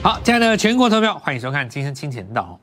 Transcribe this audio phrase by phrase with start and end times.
[0.00, 2.56] 好，亲爱的全国投票，欢迎收看《今生金钱道》。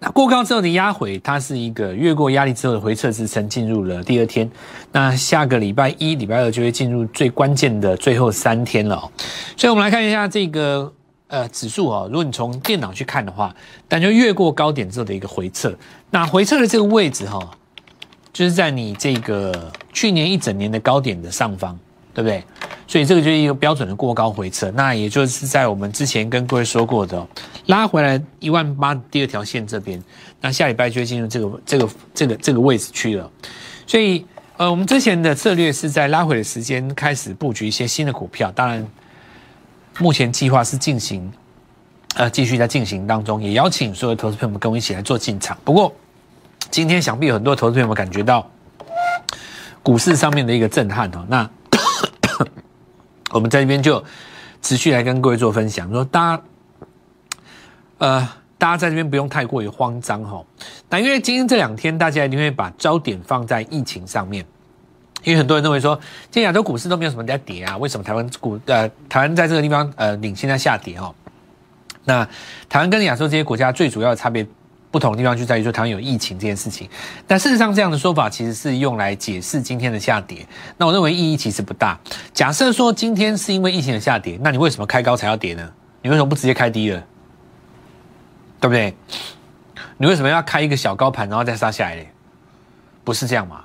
[0.00, 4.48] 那过高之后的压回，它是一个越过压力之后的回撤支撑，进入了第二天。
[4.92, 9.10] 那下个礼拜一、礼拜二就会进入最关键的最后三天了。
[9.56, 10.92] 所以，我们来看一下这个
[11.28, 12.06] 呃指数哦。
[12.10, 13.56] 如果你从电脑去看的话，
[13.88, 15.74] 但就越过高点之后的一个回撤。
[16.10, 17.40] 那回撤的这个位置哈，
[18.30, 21.78] 就是在你这个去年一整年的高点的上方。
[22.14, 22.42] 对不对？
[22.86, 27.26] 所以这个就是一个标准的过高回撤，那也就是在我们之前跟各位说过的，
[27.66, 30.00] 拉回来一万八第二条线这边，
[30.40, 33.28] 那下礼拜就会进入这个这个这个这个位置去了。
[33.86, 34.24] 所以，
[34.58, 38.86] 呃，我们之前的策略是在拉回的时间开始布局一些新的股票，当然，
[39.98, 41.32] 目前计划是进行，
[42.14, 45.56] 呃，继续在进行当中，也邀请所有投资朋友们跟我一起来做进场。
[45.64, 45.92] 不过，
[46.70, 48.48] 今天想必很多投资朋友们感觉到
[49.82, 51.50] 股市上面的一个震撼哦，那。
[53.32, 54.02] 我们在这边就
[54.62, 56.42] 持续来跟各位做分享，说大家，
[57.98, 60.44] 呃，大家在这边不用太过于慌张哈。
[60.88, 64.44] 那因为今天这两天，大家一定会把焦点放在疫情上面，
[65.22, 65.94] 因为很多人认为说，
[66.30, 71.14] 今天亚洲股市都没有什么在跌啊，为什么台湾股呃台湾在这个地方呃领先在下跌哦？
[72.04, 72.24] 那
[72.68, 74.46] 台湾跟亚洲这些国家最主要的差别。
[74.94, 76.88] 不同的地方就在于说台湾有疫情这件事情，
[77.26, 80.46] 但事实上这样的说法其实是用来解释今天的下跌。
[80.76, 81.98] 那我认为意义其实不大。
[82.32, 85.68] 假设说今天是因为疫情的下跌，那你为什么开高才要跌呢？
[86.00, 87.04] 你为什么不直接开低了？
[88.60, 88.94] 对不对？
[89.96, 92.02] 你为什么要开一个小高盘然后再杀下来呢？
[93.02, 93.64] 不是这样嘛？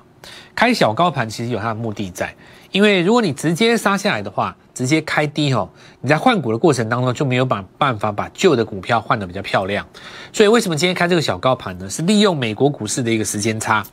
[0.56, 2.34] 开小高盘其实有它的目的在。
[2.72, 5.68] 因为如果你直接杀下来的话，直接开低哦，
[6.00, 9.86] 你在换股的过程当中就没有把办法把旧的股票换的比较漂亮。
[10.32, 11.90] 所以为什么今天开这个小高盘呢？
[11.90, 13.84] 是利用美国股市的一个时间差，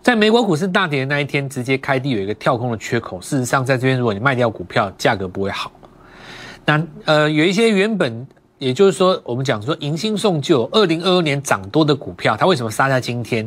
[0.00, 3.20] 在美国股市大跌的那一天，直接开低有一个跳空的缺口。
[3.20, 5.70] 事实上，在这边如果你卖掉股票，价格不会好。
[6.64, 8.26] 那呃，有一些原本
[8.56, 13.46] 也就是说，我们讲说迎新送旧，二零二二年涨多的股票，它为什么杀在今天？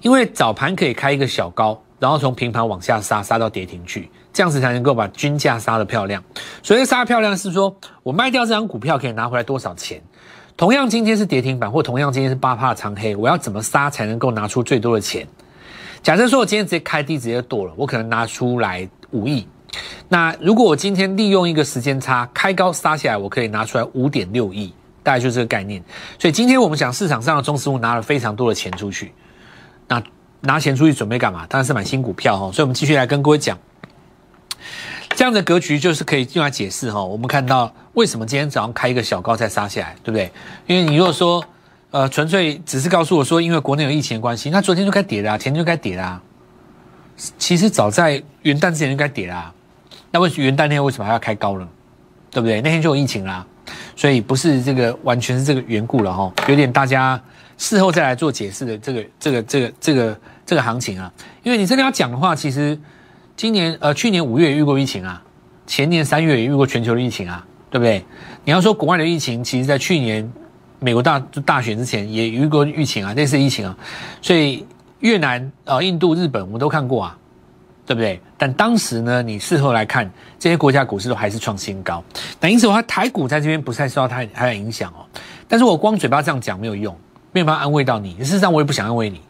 [0.00, 1.80] 因为早盘可以开一个小高。
[2.02, 6.20] 然后从平盘往下杀，杀到跌停去，这样子才能够把均价杀得漂亮。
[6.60, 10.02] 所以杀漂亮是说我卖掉这张股票可以拿回来多少钱？
[10.56, 15.24] 同样今天是跌停板，或同样今天是八帕长黑，我要怎么杀才能够拿出最多的钱？
[16.02, 19.46] 假设说我今天直接开低直接剁了，我可能拿出来五亿。
[20.08, 24.74] 那如果我今天利用一个时间差开高杀下来，我可以拿出来五点六亿，
[25.04, 25.80] 大概就是这个概念。
[26.18, 29.12] 所以今天我们讲市场上的中实物拿了非常多的钱出去，
[29.86, 30.02] 那。
[30.42, 31.46] 拿钱出去准备干嘛？
[31.48, 32.52] 当然是买新股票哈。
[32.52, 33.58] 所以，我们继续来跟各位讲，
[35.16, 37.02] 这样的格局就是可以用来解释哈。
[37.02, 40.30] 我们看到为什么今天早上开一个小高再杀下来，对不对？
[40.66, 41.44] 因为你如果说，
[41.90, 46.20] 呃，纯粹只是告诉我说，因为国内有疫情的关系，那昨天就该跌啦，前天就该跌啦。
[47.38, 49.52] 其实早在元旦之前就该跌啦。
[50.10, 51.68] 那为元旦那天为什么还要开高呢？
[52.30, 52.60] 对不对？
[52.62, 53.46] 那天就有疫情啦，
[53.94, 56.32] 所以不是这个完全是这个缘故了哈。
[56.48, 57.22] 有点大家
[57.58, 60.18] 事后再来做解释的这个这个这个这个。
[60.44, 62.78] 这个行情啊，因为你真的要讲的话，其实
[63.36, 65.22] 今年呃去年五月也遇过疫情啊，
[65.66, 68.04] 前年三月也遇过全球的疫情啊，对不对？
[68.44, 70.30] 你要说国外的疫情，其实在去年
[70.80, 73.76] 美国大大选之前也遇过疫情啊，类似疫情啊，
[74.20, 74.66] 所以
[74.98, 77.16] 越南啊、印度、日本我们都看过啊，
[77.86, 78.20] 对不对？
[78.36, 82.02] 但当时呢，你事后来看，这些国家股市都还是创新高，
[82.40, 85.06] 那因此的话，台股在这边不太受到太太大影响哦。
[85.46, 86.96] 但是我光嘴巴这样讲没有用，
[87.30, 88.16] 没有办法安慰到你。
[88.18, 89.20] 事实上，我也不想安慰你。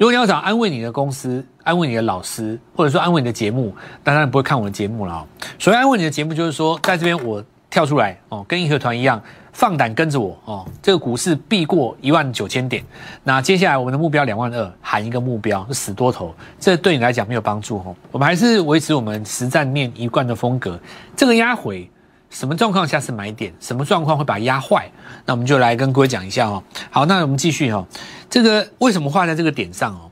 [0.00, 5.26] 如果你要找安慰你的公司、安慰你的老师，或者说安慰你的节目，当然不会看我的节目了哦。
[5.58, 9.20] 所以安慰你的节目就是说，在这边我跳出来哦，跟义和团一样，
[9.52, 10.66] 放胆跟着我哦。
[10.80, 12.82] 这个股市必过一万九千点，
[13.24, 17.94] 那接下来我们的目标两万二，喊一个目标死多头，这对你来讲没有帮助哦。
[18.10, 20.80] 我们还是维持我们实战面一贯的风格，
[21.14, 21.86] 这个压回。
[22.30, 23.52] 什么状况下是买点？
[23.60, 24.90] 什么状况会把它压坏？
[25.26, 26.62] 那我们就来跟各位讲一下哦。
[26.88, 27.86] 好，那我们继续哦。
[28.30, 30.10] 这个为什么画在这个点上哦？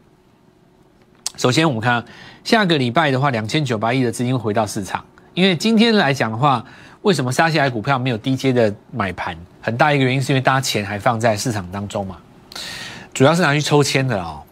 [1.36, 2.04] 首先，我们看
[2.42, 5.04] 下个礼拜的话，两千九百亿的资金回到市场。
[5.32, 6.65] 因为今天来讲的话，
[7.03, 9.36] 为什么杀下来股票没有低阶的买盘？
[9.60, 12.16] 很大一个原因是因为大家钱还放在市场当中嘛，
[13.14, 14.42] 主要是拿去抽签的哦。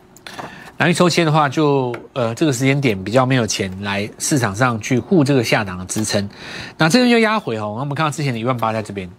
[0.78, 6.28] 拿去抽签的话，就呃这个时间点比较没有钱来市场上去护这个下档的支撑，
[6.76, 7.76] 那这边就压回哦。
[7.78, 9.10] 我们看到之前的一万八在这边，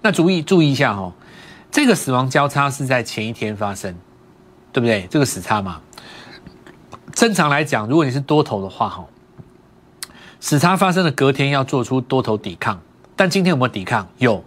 [0.00, 1.12] 那注意注意一下哈，
[1.70, 3.94] 这个死亡交叉是在前一天发生，
[4.72, 5.06] 对不对？
[5.08, 5.80] 这个死叉嘛，
[7.12, 9.06] 正常来讲，如果你是多头的话哈，
[10.40, 12.80] 死叉发生的隔天要做出多头抵抗，
[13.14, 14.08] 但今天有没有抵抗？
[14.18, 14.44] 有，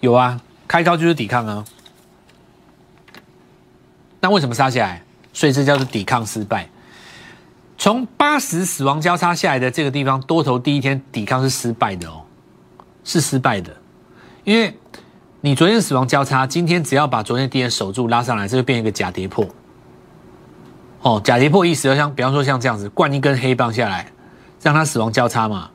[0.00, 1.64] 有啊，开高就是抵抗啊。
[4.20, 5.02] 那为什么杀下来？
[5.34, 6.66] 所以这叫做抵抗失败。
[7.76, 12.22] 从八十死亡交叉下来的这个地方，多头第一天抵抗是失败的哦，
[13.02, 13.70] 是失败的。
[14.44, 14.78] 因为
[15.40, 19.46] 你昨天死亡交叉，今天只要把昨天低点守住拉上来，这就变一个假跌破。
[21.02, 24.06] 哦，假跌破意思就像，比方说像这样子，灌一根黑棒下来，
[24.62, 25.68] 让它死亡交叉嘛。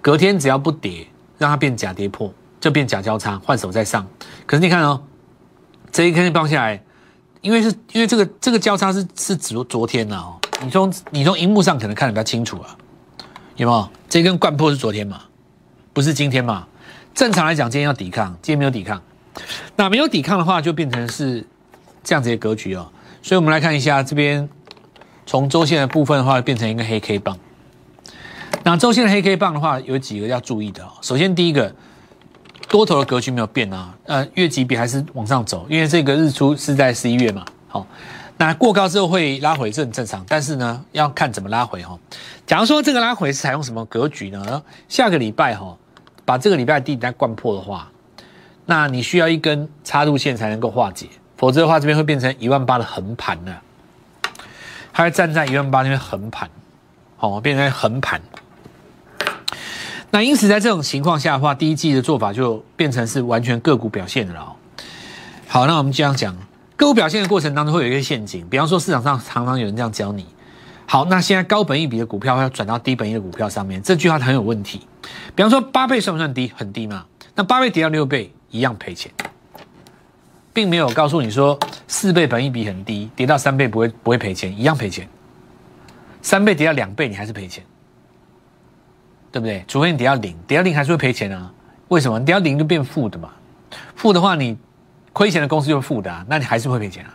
[0.00, 1.06] 隔天只要不跌，
[1.38, 4.04] 让它变假跌破，就变假交叉，换手再上。
[4.46, 5.04] 可是你看哦，
[5.92, 6.82] 这一根棒下来，
[7.44, 12.74] 因为是因为这个这个交叉是是指昨天的哦，你从你从荧幕上可能看得比较清楚啊，
[13.56, 13.88] 有没有？
[14.08, 15.20] 这根灌破是昨天嘛，
[15.92, 16.66] 不是今天嘛？
[17.14, 19.02] 正常来讲，今天要抵抗，今天没有抵抗，
[19.76, 21.46] 那没有抵抗的话，就变成是
[22.02, 22.90] 这样子的格局哦。
[23.22, 24.48] 所以我们来看一下这边。
[25.26, 27.38] 从周线的部分的话，变成一个黑 K 棒。
[28.62, 30.84] 那周线的黑 K 棒的话，有几个要注意的。
[30.84, 31.74] 哦首先，第一个，
[32.68, 37.44] 多头的格局没有变啊，呃，月级别还是往上走，因为这个日出是在十一月嘛。
[37.68, 37.86] 好，
[38.36, 40.24] 那过高之后会拉回，这很正常。
[40.28, 41.98] 但是呢，要看怎么拉回哈。
[42.46, 44.62] 假如说这个拉回是采用什么格局呢？
[44.88, 45.76] 下个礼拜哈，
[46.24, 47.90] 把这个礼拜的地带灌破的话，
[48.66, 53.54] 那你需要一根插入线才能够化解，否则的话，这边会变成一万八的横盘呢。
[54.92, 56.48] 它会站在一万八那边横盘，
[57.18, 58.20] 哦，变成横盘。
[60.14, 64.54] 那因此在这种情况下的话，第一季的做法就变成是完全个股表现的了。
[65.48, 66.32] 好，那我们这样讲，
[66.76, 70.24] 个股表现的过程当中会有一个陷阱，比方说市场上常常有人这样教你。
[70.86, 74.86] 好，那现在高本益比的股票要转到低本益的股票上面，这句话很有问题。
[75.34, 76.52] 比方说八倍算不算低？
[76.54, 77.04] 很低嘛。
[77.34, 79.10] 那八倍跌到六倍，一样赔钱。
[80.52, 81.58] 并没有告诉你说
[81.88, 85.08] 四倍本益比很低，跌到三倍不会不会赔钱，一样赔钱。
[86.22, 87.64] 三倍跌到两倍，你还是赔钱，
[89.34, 89.64] 对不对？
[89.66, 91.52] 除非你跌到零，跌到零还是会赔钱啊？
[91.88, 92.24] 为什么？
[92.24, 93.30] 跌到零就变负的嘛？
[93.96, 94.56] 负的话，你
[95.12, 97.10] 亏钱的公司就是负的啊，那你还是会赔钱啊？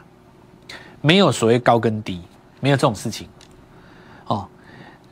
[0.99, 2.19] 没有所谓高跟低，
[2.59, 3.29] 没有这种事情。
[4.27, 4.45] 哦，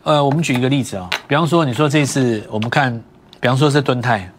[0.04, 3.01] 呃，我们举一个例子啊，比方说你说这次我们看，
[3.39, 4.30] 比方说是敦泰。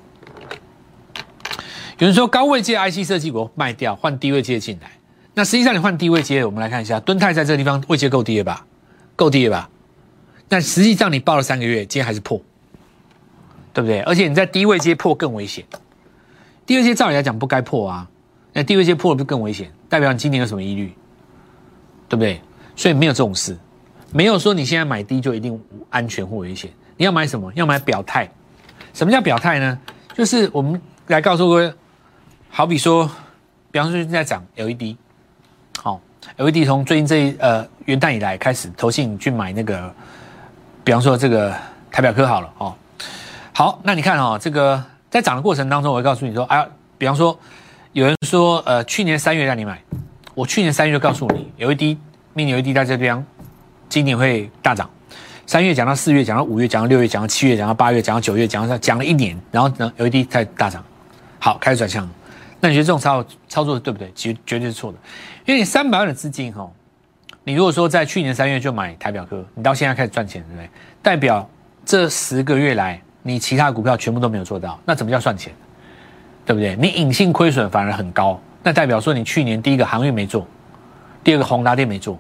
[1.97, 4.91] 有人说高位接 IC 设计股卖掉，换低位接进来。
[5.33, 8.67] 那实际上你换低位接，我们来看一下，敦泰在这个地方位阶够低了吧？
[9.17, 9.71] 够低了吧？
[10.51, 12.41] 那实际上你报了三个月，今天还是破，
[13.79, 14.01] 对不对？
[14.01, 15.65] 而且你在低位接破更危险。
[16.67, 18.09] 低位阶照理来讲不该破啊，
[18.53, 19.71] 那低位接破了不更危险？
[19.89, 20.93] 代表你今年有什么疑虑？
[22.09, 22.41] 对不对？
[22.75, 23.57] 所以没有这种事，
[24.13, 25.57] 没有说你现在买低就一定
[25.91, 26.69] 安全或危险。
[26.97, 27.53] 你要买什么？
[27.55, 28.29] 要买表态。
[28.93, 29.79] 什么叫表态呢？
[30.13, 31.73] 就是我们来告诉各位。
[32.51, 33.09] 好比说，
[33.71, 34.97] 比方说现在涨 LED，
[35.79, 36.01] 好
[36.37, 39.95] ，LED 从最近这呃元旦以来开始投信去买那个，
[40.83, 41.55] 比方说这个
[41.93, 42.75] 台表科好了哦，
[43.59, 46.65] 好，那你看哦，这个在涨的过程当中，我会告诉你说，哎，
[46.97, 47.37] 比方说
[47.91, 49.83] 有人说呃去年三月让你买，
[50.33, 51.99] 我去年三月就告诉你 LED
[52.37, 53.27] mini LED 在这边
[53.89, 54.89] 今年会大涨，
[55.45, 60.85] 三月讲到四月，讲到五月，讲到六月，讲到七月，讲到八月，讲到九月，讲到讲了一年，然后呢 LED 在大涨，
[61.41, 62.09] 好，开始转向。
[62.61, 64.09] 那你觉得这种操操作对不对？
[64.15, 64.99] 绝绝对是错的，
[65.47, 66.71] 因为你三百万的资金哈，
[67.43, 70.71] 你如果说在去年三月就买台表科，你到现在开始赚钱，对不对？
[71.03, 71.51] 代表
[71.85, 75.53] 这十个月来你其他股票全部都没有做到，那怎么叫赚钱？
[76.47, 76.75] 对不对？
[76.77, 80.47] 你隐性亏损反而很高，那代表说你去年第一个航运没做，
[81.23, 82.19] 第二个宏达电没做，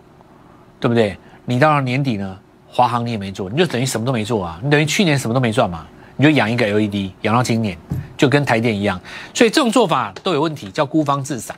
[0.79, 1.17] 对不对？
[1.45, 2.39] 你到了年底呢，
[2.69, 5.87] 华航你也没做，你就等于什么都没做啊，你等于去年什么都没赚嘛。
[6.21, 7.79] 你就养一个 LED，养到今年，
[8.17, 9.01] 就跟台电一样，
[9.33, 11.57] 所以这种做法都有问题，叫孤芳自赏，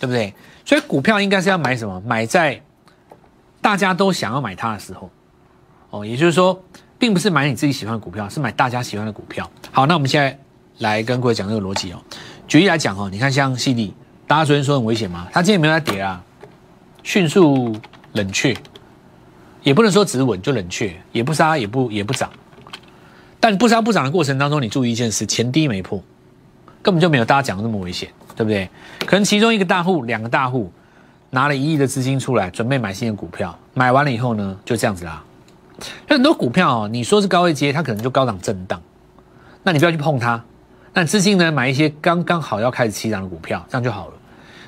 [0.00, 0.34] 对不对？
[0.64, 2.02] 所以股票应该是要买什么？
[2.04, 2.60] 买在
[3.60, 5.08] 大家都想要买它的时候，
[5.90, 6.60] 哦，也就是说，
[6.98, 9.50] 并不是买你自己喜欢的股票，是买大家喜欢的股票。
[9.70, 10.38] 好，那我们现在
[10.78, 12.02] 来跟各位讲这个逻辑哦。
[12.46, 13.94] 举例来讲哦，你看像 CD，
[14.26, 15.26] 大家昨天说很危险吗？
[15.32, 16.22] 它今天没有在跌啊，
[17.02, 17.74] 迅速
[18.12, 18.56] 冷却，
[19.62, 22.30] 也不能说止稳就冷却，也不杀也不也不涨。
[23.40, 26.02] 但不杀不涨的过程当中，你注意一件事：前低没破，
[26.82, 28.68] 根本就没有大家讲的那么危险，对不对？
[29.04, 30.72] 可能其中一个大户、两个大户
[31.30, 35.22] 拿了一亿的资金出来，准备买新的股票，买完了以后呢，就这样子啦。
[36.08, 38.80] 很多股票，你说是高位接，它可能就高档震荡，
[39.62, 40.42] 那你不要去碰它。
[40.92, 44.14] 那资金呢，买一些刚刚好要开始起涨的股票，这样就好了。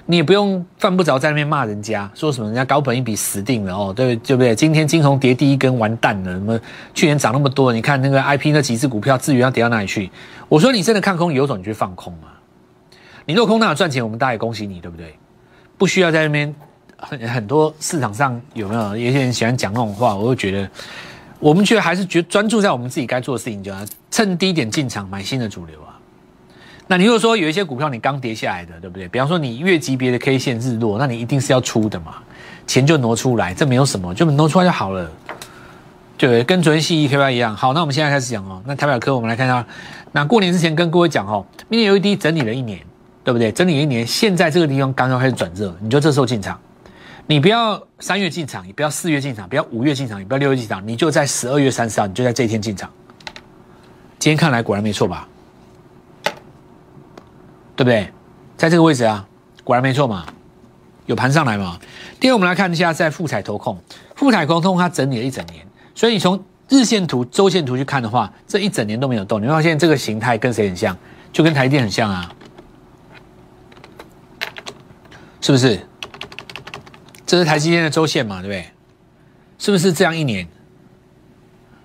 [0.09, 4.55] 你也不用犯不着在那边骂人家，说什么人家高本一笔死定了哦，对对不对？
[4.55, 6.59] 今天金红跌第一根完蛋了，什么
[6.95, 10.11] 去年涨那么多，你看那个 I P 那几只股票，至于要跌到哪里去？
[10.49, 12.29] 我说你真的看空，有种你去放空嘛。
[13.25, 15.17] 你落空那赚钱，我们大家也恭喜你，对不对？
[15.77, 16.55] 不需要在那边
[16.99, 18.97] 很很多市场上有没有？
[18.97, 20.69] 有些人喜欢讲那种话，我就觉得
[21.39, 23.79] 我们觉得还是觉专注在我们自己该做的事情，就要
[24.11, 25.93] 趁低点进场买新的主流啊。
[26.87, 29.09] 那你如果说有一些股票你刚跌下来的，对不对？
[29.09, 32.15] 比方说你月级别的 K 线日落，那你一定是要出的嘛，
[32.67, 35.11] 钱就挪出来，这没有什么，就挪出来就好了，
[36.17, 37.55] 对，跟昨天系 E K Y 一样。
[37.55, 38.63] 好，那我们现在开始讲哦。
[38.65, 39.67] 那台表科，我们来看一下。
[40.13, 42.81] 那过年之前跟各位讲哦，Mini LED 整理了一年，
[43.23, 43.53] 对不对？
[43.53, 46.59] 整理一年，现在这个地方刚刚开始转热，你就这时候进场。
[47.29, 52.89] 你不要三月进场，也不要四月进场，不要五月进场，也不要六月进场，你就在十二月三十号，你就在这一天进场。
[54.19, 55.27] 今天看来果然没错吧？
[57.75, 58.09] 对不对？
[58.57, 59.27] 在这个位置啊，
[59.65, 60.25] 果然没错嘛，
[61.07, 61.79] 有盘上来嘛。
[62.21, 63.77] 第二，我们来看一下在富彩投控，
[64.15, 69.43] 富彩投控它整理了一整年，所以你从日线图、周线图去看的话，这一整年都没有动。
[69.43, 70.97] 你会发现这个形态跟谁很像？
[71.33, 72.33] 就跟台电很像啊，
[75.41, 75.79] 是不是？
[77.27, 78.67] 这是台积电的周线嘛，对不对？
[79.59, 80.47] 是不是这样一年？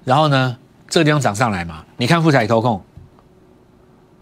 [0.06, 0.58] 然后呢，
[0.88, 1.84] 这个地方涨上来嘛？
[1.98, 2.82] 你看富彩投控，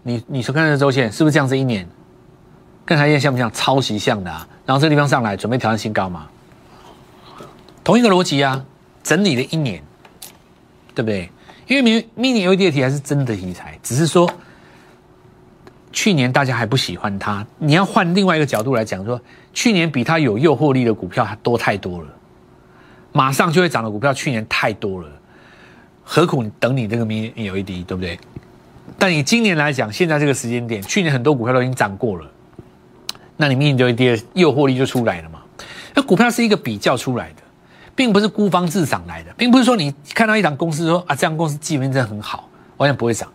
[0.02, 1.86] 你你说看这周线是不是这样子一年？
[2.84, 3.52] 跟台积电像不像？
[3.52, 4.48] 超级像的啊！
[4.66, 6.26] 然后这个地方上来准备挑战新高嘛？
[7.84, 8.64] 同一个逻辑啊，
[9.02, 9.82] 整理了一年。
[10.92, 11.30] 对不对？
[11.68, 14.28] 因为 mini mini LED 题还是真的题材，只是说
[15.92, 17.46] 去年大家还不喜欢它。
[17.58, 19.20] 你要换另外一个角度来讲，说
[19.52, 22.08] 去年比它有诱惑力的股票还多太多了，
[23.12, 25.08] 马上就会涨的股票去年太多了，
[26.04, 28.18] 何苦等你这个 mini LED 对不对？
[28.98, 32.30] 但你今年来讲，现在这个时间点，去年很多股票都已经涨过了，
[33.36, 35.40] 那你 mini LED 诱惑力就出来了嘛？
[35.94, 37.36] 那股票是一个比较出来的。
[37.96, 43.30] 并不是孤芳自赏来的，并不是说你看到一档公司说啊，这样公司基本面真的很好，完全不会涨，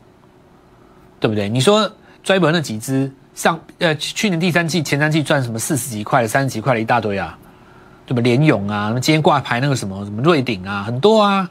[1.19, 1.47] 对不对？
[1.47, 1.91] 你说
[2.25, 7.37] 追本那几只上呃去年第三季前三季赚什么四十几块、三十几块的一大堆啊，
[8.03, 8.21] 对吧？
[8.21, 11.47] 联勇啊，今天挂牌那个什么什么瑞鼎啊，很多啊，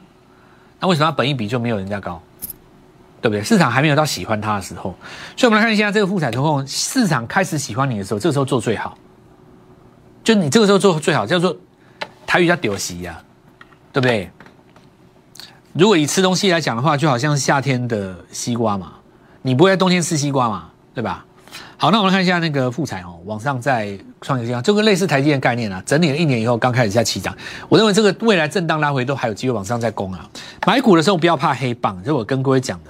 [0.81, 2.21] 那为什么它本一比就没有人家高？
[3.21, 3.41] 对不对？
[3.41, 4.93] 市场还没有到喜欢它的时候，
[5.37, 8.97] 所以我们来看一下这个富彩投控，市场开始喜欢你的时候，这个时候做最好，
[10.25, 11.55] 就你这个时候做最好，叫做。
[12.27, 13.21] 台语叫丢席呀，
[13.93, 14.29] 对不对？
[15.71, 18.93] 如果以吃东西来讲的话，就好像夏天的西瓜嘛，
[19.45, 21.23] 你不会在冬天吃西瓜嘛，对吧？
[21.77, 27.37] 好，那我们看一下那个富彩哦，往上在创新高，这个类似台积电概念啊，整理了一年以后刚开始在起涨，
[27.69, 30.27] 我认为这个未来震荡拉回都还有机会往上再攻啊。
[30.65, 32.89] 买股的时候不要怕黑棒，这是我跟各位讲的，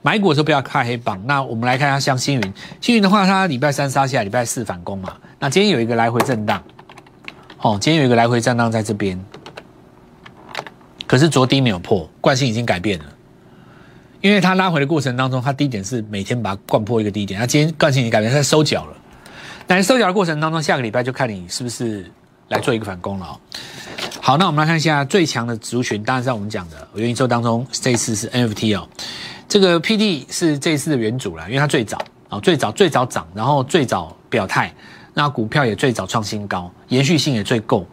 [0.00, 1.20] 买股的时候不要怕黑棒。
[1.26, 6.62] 那我们来看一下像星云，星云的话，它礼拜三杀下，礼拜四反攻嘛，那今天有一个来回震荡。
[7.58, 9.22] 哦，今天有一个来回震荡在这边，
[11.06, 13.04] 可是昨低没有破，惯性已经改变了。
[14.20, 18.96] 因为它拉回的过程当中，它低点是每天把它灌破一个低点，它今天惯性已经改变，它收脚了。
[19.66, 22.10] 但收脚的过程当中，下个礼拜就看你是不是
[22.48, 23.38] 来做一个反攻了。
[24.20, 28.86] 好，那我们来看一下最强的族群，当然是我们讲的元宇宙当中，这次是 NFT 哦。
[29.48, 31.98] 这个 PD 是这次的元祖了，因为它最早
[32.28, 34.72] 啊，最早最早涨，然后最早表态。
[35.12, 37.84] 那股票也最早创新高，延续性也最够，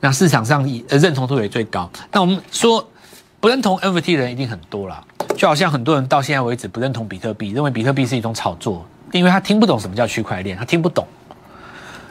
[0.00, 1.88] 那市场上呃认同度也最高。
[2.10, 2.84] 那我们说
[3.38, 5.04] 不认同 NFT 的人一定很多啦，
[5.38, 11.06] 就好像很多人到现在为止不认同比特币，认为比特币是一种炒作，因为他听不懂什么叫区块链，他听不懂。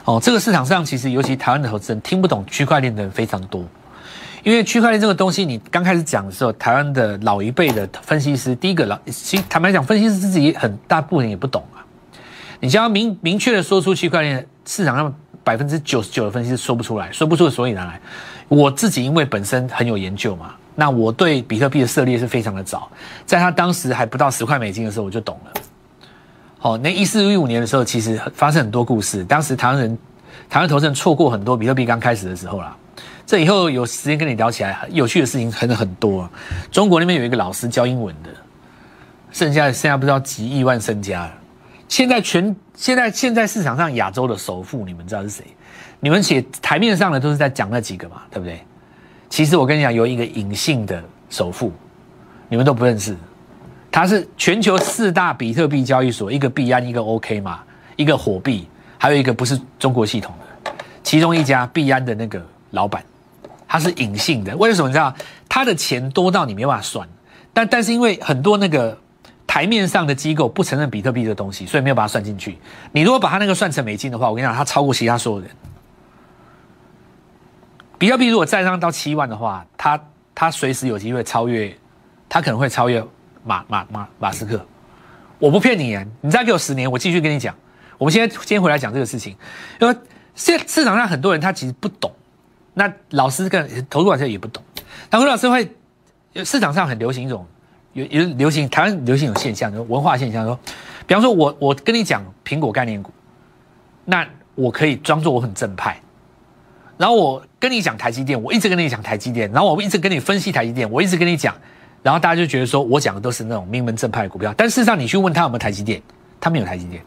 [0.06, 3.62] 哦，这个市场上其实尤其台湾的投资人听不懂区块链的人非常多，
[4.42, 11.84] 因为区块链这个东西，你刚开始讲的时候，台湾的老一辈的分析师，第一个老，其实坦白讲，分析师自己很大部分也不懂啊。
[12.60, 18.00] 你想要明明确的说出区块链市场上百分之九十九的分析师说不出来，说不出所以然来。
[18.48, 22.88] 我自己因为本身很有研究嘛，那我对比特币的涉猎是非常的早，
[23.26, 25.60] 在他当时还不到十块美金的时候我就懂了。
[26.56, 29.24] 好，那一四一五年的时候，其实发生很多故事。
[29.24, 29.98] 当时台湾人、
[30.48, 32.76] 台湾投资人错过很多比特币刚开始的时候啦。
[33.26, 36.30] 这以后有时间跟你聊起来，有趣的事情很很多。
[36.70, 38.30] 中国那边有一个老师教英文的，
[39.32, 41.28] 剩下剩下不知道几亿万身家。
[41.88, 45.44] 现在全现在现在市场上亚洲的首富，你们知道是谁？
[45.98, 48.60] 你们写台面上的都是在讲那几个嘛，对不对？
[49.28, 51.72] 其实我跟你讲，有一个隐性的首富，
[52.48, 53.16] 你们都不认识。
[53.90, 57.60] 他是全球四大比特币交易所，一个币安，一个 OK 嘛，
[57.96, 63.02] 一个火币，还有一个不是中国系统的，其中一家币安的那个老板，
[63.66, 64.56] 他是隐性的。
[64.56, 65.14] 为什么你知道？
[65.48, 67.08] 他的钱多到你没办法算，
[67.52, 68.96] 但但是因为很多那个。
[69.50, 72.58] 台面上的机构不承认比特币这东西，所以没有把它算进去。
[72.92, 75.50] 你如果把它那个算成美金的话，我跟你讲，它超过其他所有人。
[77.98, 80.00] 比特币如果再上到七万的话，它
[80.34, 81.76] 它随时有机会超越，
[82.28, 83.04] 它可能会超越
[83.44, 84.64] 马马马马斯克。
[85.38, 87.54] 我不骗你啊，你再给我十年，我继续跟你讲。
[87.98, 89.36] 我们现在今天回来讲这个事情，
[89.80, 89.96] 因为
[90.34, 92.12] 现市场上很多人他其实不懂，
[92.74, 94.62] 那老师跟投资老师也不懂。
[95.10, 95.68] 投资老师会
[96.44, 97.46] 市场上很流行一种。
[97.94, 100.56] 有有流行台湾流行有现象，就文化现象，说，
[101.06, 103.10] 比方说我我跟你讲苹果概念股，
[104.04, 104.24] 那
[104.54, 106.00] 我可以装作我很正派，
[106.98, 111.54] 然后我跟你讲台积电，我一直跟你讲台积电，然后我一直跟你分析台积电，我一直跟你讲，
[112.02, 116.02] 然后大家就觉得说我讲的都是那种名门正派的股票，但事实上你去问他有没有台积电，
[116.40, 117.00] 他没有台积电，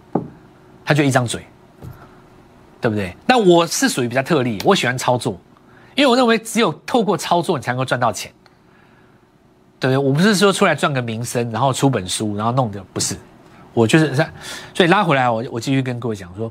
[0.86, 1.45] 他就一张嘴，
[2.79, 3.13] 对不对？
[3.27, 5.38] 那我是属于比较特例，我喜欢操作，
[5.93, 8.31] 因为我认为只有透过操作你才能够赚到钱，
[9.77, 9.98] 对不对？
[9.98, 13.17] 我不是说出来赚个名声，然后出本书，然后弄的不是，
[13.74, 14.15] 我就是，
[14.74, 16.50] 所以拉回来，我我继续跟各位讲说。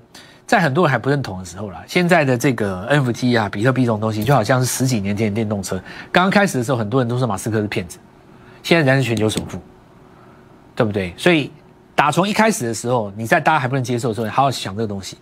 [0.51, 5.81] 在很多人还不认同的时候啦，现在的这个 NFT 啊、比特币这种东西，就好像是十几年前的电动车。
[6.11, 8.01] 刚刚开始的时候，很多人都说马斯克是骗子，
[8.61, 9.61] 现在人家是全球首富，
[10.75, 11.15] 对不对？
[11.17, 11.53] 所以
[11.95, 15.17] 打从一开始的时候，你在大家还不能接受的时候，你好好想这个东西。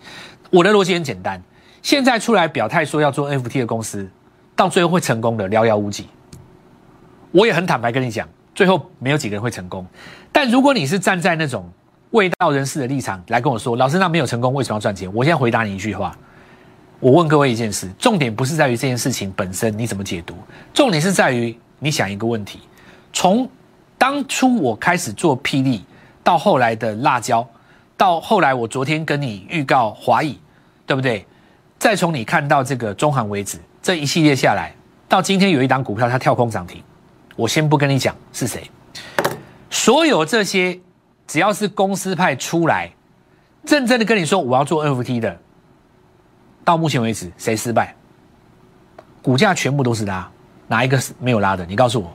[0.49, 1.39] 我的逻辑很简单，
[1.83, 4.09] 现在出来表态说要做 NFT 的公司，
[4.55, 6.07] 到最后会成功的寥寥无几。
[7.31, 9.85] 我也很坦白跟你讲，最后没有几个人会成功。
[10.31, 11.71] 但如果你是站在那种，
[12.11, 15.11] 未到人士的立场来跟我说，老师那没有成功，为什么要赚钱？
[15.13, 16.17] 我现在回答你一句话，
[16.99, 20.33] 我问各位一件事，重点不是在于这件事情本身你怎么解读，
[20.73, 22.61] 重点是在于你想一个问题：
[23.13, 23.47] 从
[23.97, 25.85] 当初我开始做霹雳，
[26.23, 27.47] 到后来的辣椒，
[27.95, 30.39] 到后来我昨天跟你预告华裔，
[30.87, 31.23] 对不对？
[31.77, 34.73] 再从你看到这个中韩为止，这一系列下来，
[35.07, 36.81] 到今天有一档股票它跳空涨停，
[37.35, 38.67] 我先不跟你讲是谁，
[39.69, 40.79] 所有这些。
[41.29, 42.91] 只要是公司派出来，
[43.61, 45.37] 认真的跟你说我要做 NFT 的，
[46.65, 47.95] 到目前为止谁失败？
[49.21, 50.27] 股价全部都是拉，
[50.67, 51.63] 哪一个是没有拉的？
[51.67, 52.11] 你告诉我。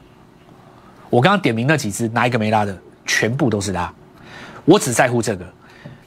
[1.11, 2.77] 我刚刚点名那几只，哪一个没拉的？
[3.07, 3.95] 全部都是拉。
[4.65, 5.47] 我只在乎这个。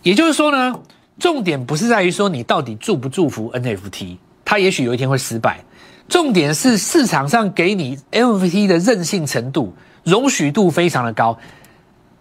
[0.04, 0.78] 也就是说呢，
[1.18, 5.64] 重点不是在于说你到底祝不祝福 NFT，它也许有一天会失败。
[6.10, 9.74] 重点是市场上给你 NFT 的韧性程度、
[10.04, 11.38] 容许度非常的高。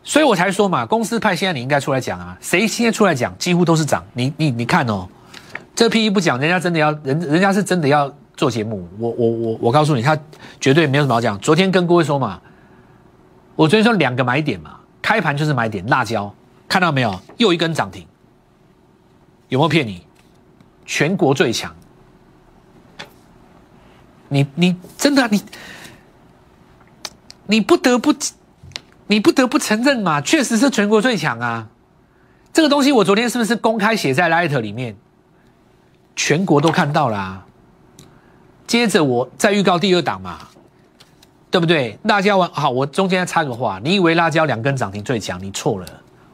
[0.08, 4.04] 所以我才说嘛，公司派现在你应该出来讲啊，谁现在出来讲，几乎都是涨。
[4.12, 5.08] 你你你看哦，
[5.74, 8.88] 这 P E 不讲，人家真的要人，人家是真的要做节目。
[9.00, 10.16] 我我我我告诉你，他
[10.60, 11.36] 绝对没有什么好讲。
[11.40, 12.40] 昨天跟各位说嘛，
[13.56, 16.32] 我昨天说两个买点嘛，开盘就是买点，辣椒
[16.68, 17.20] 看到没有？
[17.38, 18.06] 又一根涨停，
[19.48, 20.06] 有没有骗你？
[20.84, 21.74] 全国最强，
[24.28, 25.42] 你你真的你
[27.46, 28.14] 你不得不。
[29.08, 31.68] 你不得不承认嘛，确实是全国最强啊！
[32.52, 34.96] 这个东西我昨天是不是公开写在 Light 里面？
[36.16, 37.44] 全国都看到了。
[38.66, 40.38] 接着我再预告第二档嘛，
[41.50, 41.98] 对不对？
[42.02, 45.40] 辣椒完好，我中间插个话，你以为辣椒两根涨停最强？
[45.42, 45.86] 你错了。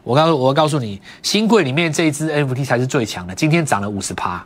[0.03, 4.45] 我告诉我告诉你，新贵里面这一支 FT 才是最强的，今天涨了五十趴。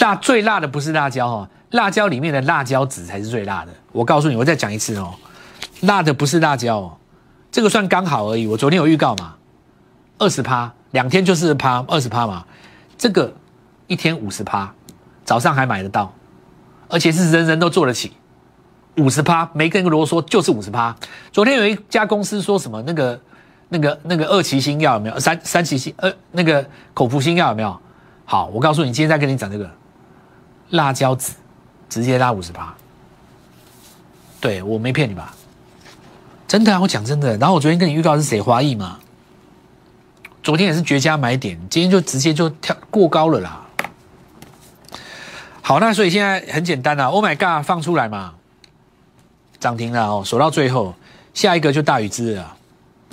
[0.00, 3.72] 辣最辣的不是辣椒哦，辣椒里面的辣椒籽才是最辣的。
[3.92, 5.14] 我告诉你，我再讲一次哦，
[5.82, 6.96] 辣的不是辣椒哦。
[7.54, 8.48] 这个算刚好而已。
[8.48, 9.36] 我昨天有预告嘛，
[10.18, 12.44] 二十趴，两天就是趴二十趴嘛。
[12.98, 13.32] 这个
[13.86, 14.74] 一天五十趴，
[15.24, 16.12] 早上还买得到，
[16.88, 18.12] 而且是人人都做得起。
[18.96, 20.96] 五十趴，没跟个啰嗦，就是五十趴。
[21.30, 23.20] 昨天有一家公司说什么那个
[23.68, 25.20] 那个那个二期新药有没有？
[25.20, 27.80] 三三期新呃那个口服新药有没有？
[28.24, 29.70] 好，我告诉你，今天再跟你讲这个
[30.70, 31.34] 辣椒籽，
[31.88, 32.74] 直接拉五十趴。
[34.40, 35.32] 对我没骗你吧？
[36.46, 37.36] 真的啊，我讲真的。
[37.38, 38.98] 然后我昨天跟你预告是谁华裔嘛？
[40.42, 43.66] 昨天也是绝佳买点，今天就直接就跳过高了啦。
[45.62, 48.34] 好，那所以现在很简单啊，Oh my God，放出来嘛，
[49.58, 50.94] 涨停了哦，守到最后，
[51.32, 52.56] 下一个就大禹之了。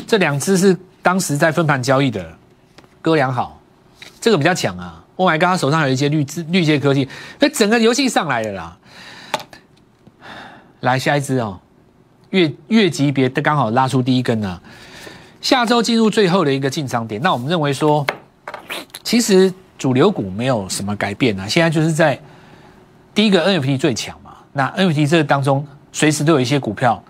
[0.06, 2.38] 这两只是当时在分盘交易的，
[3.02, 3.62] 哥俩好，
[4.20, 5.02] 这个比较强啊。
[5.16, 7.08] Oh my God，手上有一些绿智绿界科技，
[7.40, 8.78] 那整个游戏上来了啦。
[10.82, 11.62] 来下一只哦。
[12.32, 14.60] 月月级别的刚好拉出第一根呢，
[15.40, 17.22] 下周进入最后的一个进场点。
[17.22, 18.06] 那我们认为说，
[19.04, 22.20] 其实主流股没有什么改变啊，现在就是在
[23.14, 24.32] 第一个 NFT 最强嘛。
[24.54, 27.02] 那 NFT 这个当中，随时都有一些股票，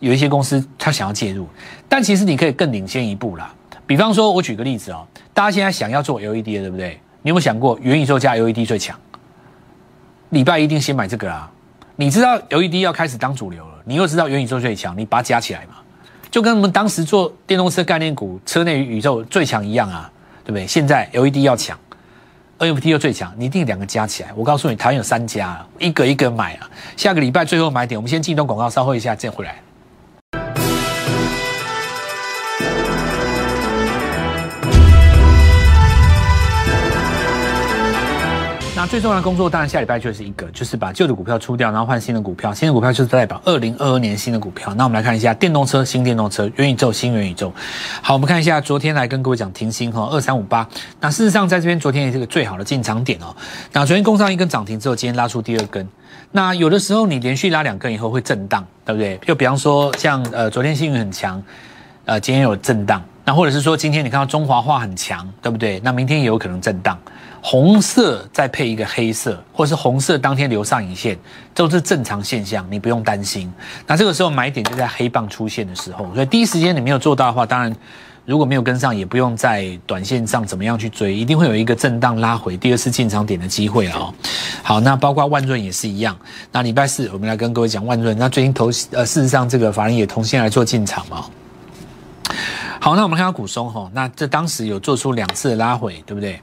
[0.00, 1.46] 有一些公司它想要介入，
[1.88, 3.52] 但其实你可以更领先一步啦。
[3.86, 7.00] 比方说，我举个例子哦，大家现在想要做 LED 的，对不对？
[7.22, 8.98] 你有没有想过元宇宙加 LED 最强？
[10.30, 11.50] 礼拜一定先买这个啊！
[11.94, 13.75] 你知道 LED 要开始当主流了。
[13.88, 15.76] 你又知道元宇宙最强，你把它加起来嘛，
[16.28, 20.10] 就跟我们当时做电动车概念股、车内宇宙最强一样啊，
[20.44, 20.66] 对不对？
[20.66, 21.78] 现在 LED 要强
[22.58, 24.30] ，NFT 又最强，你一定两个加起来。
[24.34, 26.68] 我告诉你，台湾有三家，一个一个买啊。
[26.96, 29.62] 下个礼拜最后买点，我们先进一段广告，稍后一下再回来。
[38.86, 42.54] 最重要的工作当然下礼拜就是一个，就是把旧的股票出掉，然后换新的股票。
[42.54, 44.72] 新的股票就是代表二零二二年新的股票。
[44.74, 47.52] 那我们来看一下电动车、新电动车、元宇宙、新元宇宙。
[48.00, 50.66] 好，我们看一下昨天来跟各位讲停薪哈，二三五八。
[51.00, 53.34] 那事实上在这边昨天也是个最好的进场点哦。
[53.72, 55.86] 那昨天攻上一根涨停之后，今天拉出第二根。
[56.30, 59.18] 那有的时候你连续拉两根以后会震荡，对不对？
[59.26, 61.42] 就比方说像呃昨天幸运很强，
[62.04, 63.02] 呃今天有震荡。
[63.26, 65.80] 那或者是说今天你看到中华化很强，对不对？
[65.82, 66.96] 那明天也有可能震荡。
[67.42, 71.18] 红色再配一个黑色，或是红色当天留上影线，
[71.52, 73.52] 都是正常现象，你不用担心。
[73.84, 77.74] 那这个时候买点就在黑棒出现的时候，所以第一时间你没有做到的话，当然
[78.24, 84.12] 如果没有跟上，也不用在短线上怎么样去追，一定会有一个震荡拉回第二次进场点的机会哦。
[84.62, 86.16] 好，那包括万润也是一样。
[86.50, 91.26] 那礼拜四我们来跟各位讲万润，那最近投呃事实上这个法人也同线来做进场嘛。
[92.80, 96.40] 好，那我们看到股松哈，那这当时有做出两次的拉回，对不对？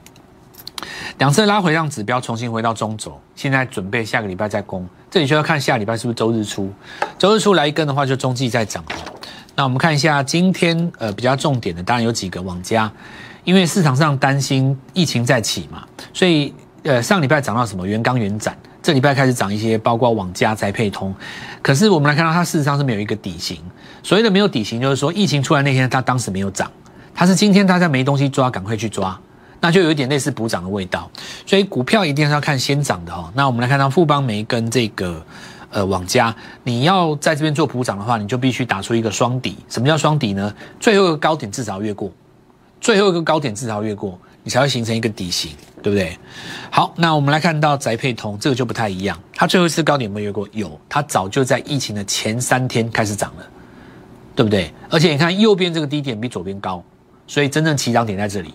[1.18, 6.70] 两次拉回让指标重新回到中轴，现在准备下个礼拜再攻，这里就要看下礼拜是不是周日出，
[7.18, 8.84] 周日出来一根的话，就中继再涨。
[9.54, 12.90] 那我们看一下今天呃比较重点的，当然有几个网家，
[13.44, 21.14] 因为市场上担心疫情再起嘛，所以呃上礼拜涨到什么元钢元展，这礼拜开始涨一些，包括网家宅配通，
[21.62, 23.56] 可是我们来看到它事实上是没有一个底型，
[24.02, 26.70] 所谓的没有底型就是说疫情出来那天它当时没有涨，
[27.14, 29.18] 它是今天大家没东西抓，赶快去抓。
[29.58, 31.10] 那就有一点类似补涨的味道，
[31.46, 33.32] 所以股票一定是要看先涨的哈。
[33.34, 35.24] 那我们来看到富邦煤跟这个
[35.70, 39.56] 呃网家，你要在这边做补涨的话，你就必须打出一个双底。
[39.70, 40.52] 什么叫双底呢？
[40.78, 42.12] 最后一个高点至少越过，
[42.82, 45.50] 最后一个高点至少越过，你才会形成一个底型，
[45.82, 46.16] 对不对？
[46.70, 50.46] 好，那我们来看到宅配通这个就不太一样，它最后一次高点有没有越过？
[50.52, 53.46] 有，它早就在疫情的前三天开始涨了，
[54.36, 54.70] 对不对？
[54.90, 56.84] 而且你看右边这个低点比左边高，
[57.26, 58.52] 所以真正起涨点在这里。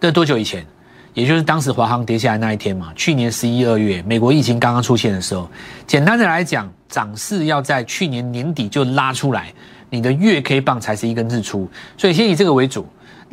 [0.00, 0.66] 这多久以前？
[1.14, 2.92] 也就是当时华航跌下来那一天嘛。
[2.96, 5.48] 去年十一二月，美国疫情刚刚出现的时候，
[5.86, 9.54] 简单的来讲，涨势要在去年年底就拉出来，
[9.90, 11.70] 你的月 K 棒才是一根日出。
[11.96, 12.84] 所以先以这个为主。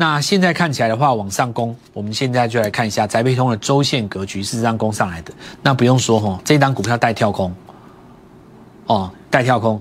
[0.02, 5.32] 那现在看起来的话，往上攻，我们现在就来看一下宅配通的周线格局是这样攻上来的。
[5.62, 7.54] 那不用说哈，这单股票带跳空，
[8.88, 9.80] 哦，带跳空，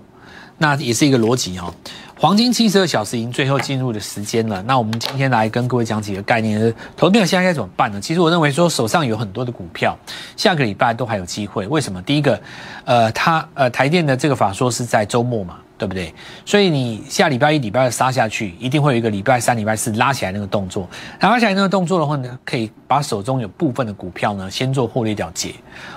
[0.58, 1.72] 那也是一个逻辑哈。
[2.18, 7.98] 黄金七十二小时已经最后进入的时间了，那我们今天来跟各位讲几个概念，投票现在该怎么办呢？
[7.98, 9.98] 其实我认为说手上有很多的股票，
[10.36, 11.66] 下个礼拜都还有机会。
[11.66, 12.02] 为什么？
[12.02, 12.38] 第一个，
[12.84, 15.56] 呃，它呃台电的这个法说是在周末嘛。
[15.80, 16.12] 对不对？
[16.44, 20.86] 所以你下礼拜一、礼拜二杀下去，一定会有一个礼拜三、礼拜四拉起来那个动作。
[21.20, 25.54] 拉起来那个动作的话呢，可以把手中有部分的股票呢，先做获利了结，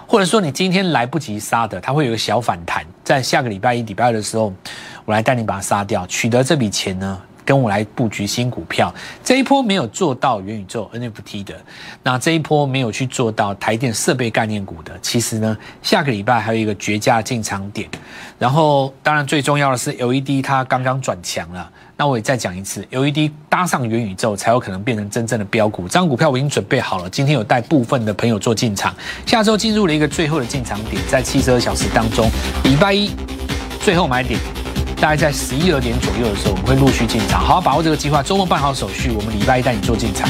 [0.08, 4.54] 或者说你今天来不及杀的，它会有个小反弹，在下个礼拜一、礼拜二的时候，
[5.04, 7.22] 我来带你把它杀掉，取得这笔钱呢。
[7.46, 11.56] 跟我来布局新股票，这一波没有做到元宇宙 NFT 的，
[12.02, 17.90] 那这一波没有去做到台电设备概念股的，其实呢，下个礼拜还有一个绝佳进场点。
[18.40, 25.84] 然后，当然最重要的是 LED 它刚刚转强了，那我也再讲一次，LED 搭上元宇宙才有可能变成真正的标股。
[25.84, 28.94] 这张股票我已经准备好了，今天有带部分的朋友做进场，
[29.26, 32.30] 下周进入了一个最后的进场点，在七十二小时当中，
[32.64, 33.12] 礼拜一
[33.80, 34.40] 最后买点。
[35.04, 38.24] 大概在十一二点左右的时候，我们会陆续进场，好好把握这个计划。
[38.24, 40.30] 周末办好手续，我们礼拜一带你做进场。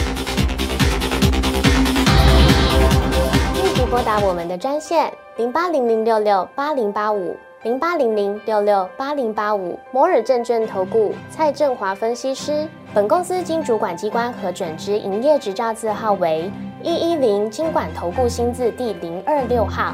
[3.53, 12.67] 立即拨打我们的专线零八零零六六八零八五零八零零六六八零八五摩尔证券投顾蔡振华分析师。
[12.95, 19.93] 本公司经主管机关核准之营业执照字号为一一零金管投顾新字第零二六号。